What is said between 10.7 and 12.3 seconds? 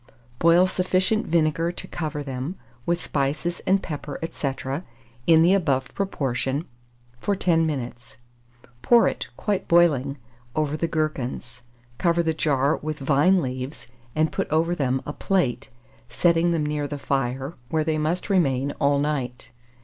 the gherkins, cover